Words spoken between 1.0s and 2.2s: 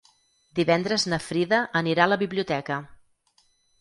na Frida anirà a la